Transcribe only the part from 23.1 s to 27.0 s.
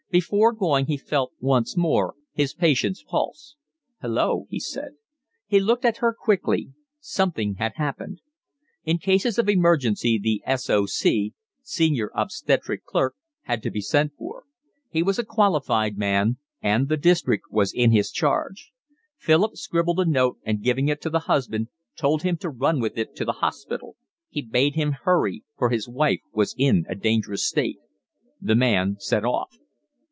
to the hospital; he bade him hurry, for his wife was in a